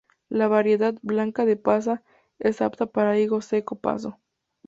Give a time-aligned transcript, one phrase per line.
[0.29, 2.01] La variedad „Blanca de Pasa“
[2.39, 4.17] es apta para higo seco paso.